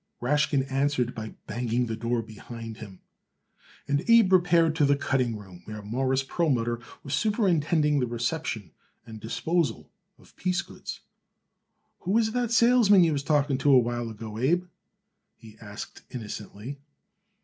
[0.19, 3.01] Rashkin answered by banging the door behind him
[3.87, 8.71] and Abe repaired to the cutting room, where Morris Perlmutter was superintending the reception
[9.05, 11.01] and disposal of piece goods.
[11.99, 14.65] "Who was that salesman you was talking to a while ago, Abe?"
[15.35, 16.79] he asked innocently.